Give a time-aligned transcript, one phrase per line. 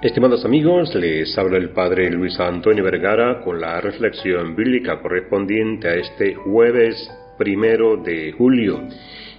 [0.00, 5.94] Estimados amigos, les habla el Padre Luis Antonio Vergara con la reflexión bíblica correspondiente a
[5.96, 8.80] este jueves primero de julio.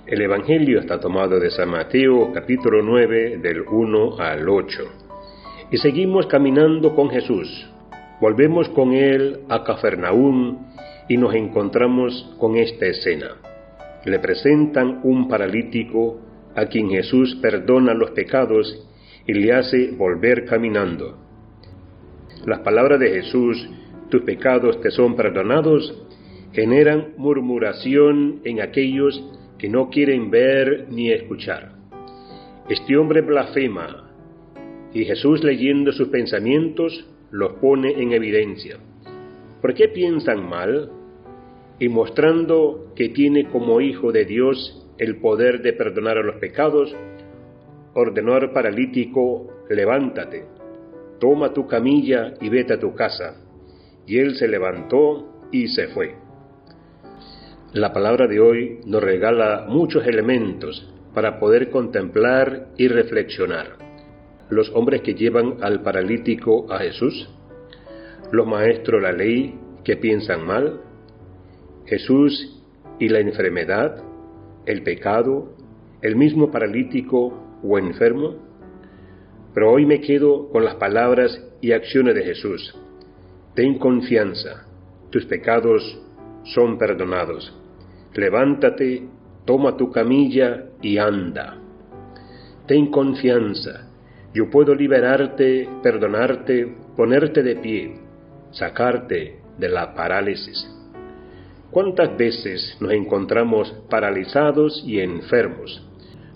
[0.06, 4.84] El Evangelio está tomado de San Mateo capítulo 9 del 1 al 8.
[5.72, 7.66] Y seguimos caminando con Jesús.
[8.20, 10.58] Volvemos con Él a Cafarnaúm
[11.08, 13.38] y nos encontramos con esta escena.
[14.04, 16.20] Le presentan un paralítico
[16.54, 18.90] a quien Jesús perdona los pecados
[19.30, 21.16] y le hace volver caminando.
[22.48, 23.70] Las palabras de Jesús,
[24.10, 26.04] tus pecados te son perdonados,
[26.52, 29.24] generan murmuración en aquellos
[29.60, 31.74] que no quieren ver ni escuchar.
[32.70, 34.10] Este hombre blasfema
[34.96, 38.80] y Jesús leyendo sus pensamientos los pone en evidencia.
[39.62, 40.90] ¿Por qué piensan mal?
[41.78, 46.96] Y mostrando que tiene como hijo de Dios el poder de perdonar a los pecados,
[48.00, 50.46] ordenó al paralítico, levántate,
[51.20, 53.36] toma tu camilla y vete a tu casa.
[54.06, 56.16] Y él se levantó y se fue.
[57.74, 63.78] La palabra de hoy nos regala muchos elementos para poder contemplar y reflexionar.
[64.50, 67.30] Los hombres que llevan al paralítico a Jesús,
[68.32, 70.82] los maestros de la ley que piensan mal,
[71.86, 72.64] Jesús
[73.00, 74.04] y la enfermedad,
[74.66, 75.54] el pecado,
[76.02, 78.36] el mismo paralítico o enfermo,
[79.54, 82.76] pero hoy me quedo con las palabras y acciones de Jesús.
[83.56, 84.68] Ten confianza,
[85.10, 86.00] tus pecados
[86.44, 87.54] son perdonados.
[88.14, 89.08] Levántate,
[89.46, 91.58] toma tu camilla y anda.
[92.68, 93.90] Ten confianza,
[94.34, 97.96] yo puedo liberarte, perdonarte, ponerte de pie,
[98.52, 100.70] sacarte de la parálisis.
[101.72, 105.89] ¿Cuántas veces nos encontramos paralizados y enfermos?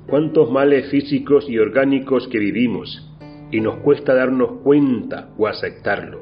[0.07, 3.09] Cuántos males físicos y orgánicos que vivimos
[3.51, 6.21] y nos cuesta darnos cuenta o aceptarlo.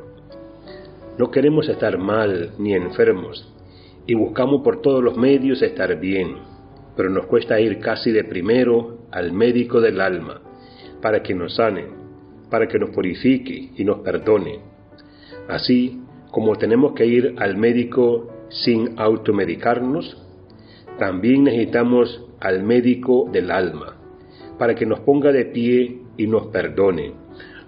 [1.17, 3.53] No queremos estar mal ni enfermos
[4.05, 6.35] y buscamos por todos los medios estar bien,
[6.95, 10.41] pero nos cuesta ir casi de primero al médico del alma
[11.01, 11.85] para que nos sane,
[12.49, 14.59] para que nos purifique y nos perdone.
[15.47, 20.17] Así como tenemos que ir al médico sin automedicarnos,
[21.01, 23.95] también necesitamos al médico del alma,
[24.59, 27.13] para que nos ponga de pie y nos perdone,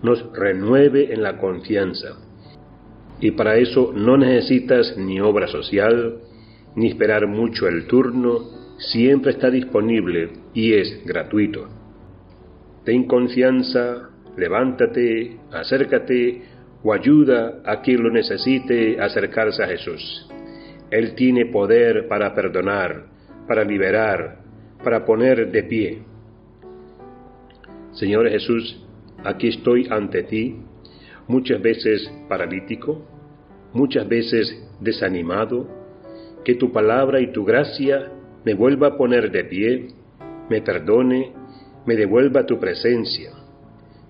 [0.04, 2.10] nos renueve en la confianza.
[3.20, 6.20] Y para eso no necesitas ni obra social,
[6.76, 11.68] ni esperar mucho el turno, siempre está disponible y es gratuito.
[12.86, 16.44] Ten confianza, levántate, acércate
[16.84, 20.30] o ayuda a quien lo necesite acercarse a Jesús.
[20.92, 23.13] Él tiene poder para perdonar,
[23.48, 24.40] para liberar,
[24.84, 26.02] para poner de pie.
[27.94, 28.84] Señor Jesús,
[29.24, 30.58] aquí estoy ante ti,
[31.28, 33.06] muchas veces paralítico,
[33.74, 35.68] muchas veces desanimado,
[36.44, 38.12] que tu palabra y tu gracia
[38.44, 39.88] me vuelva a poner de pie,
[40.50, 41.32] me perdone,
[41.86, 43.32] me devuelva tu presencia.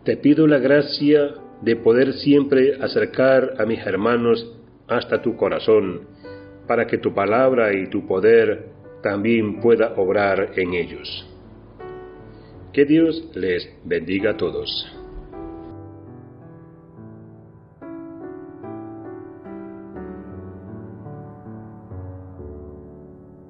[0.03, 4.57] Te pido la gracia de poder siempre acercar a mis hermanos
[4.87, 6.01] hasta tu corazón,
[6.67, 8.72] para que tu palabra y tu poder
[9.03, 11.27] también pueda obrar en ellos.
[12.71, 15.02] Que Dios les bendiga a todos.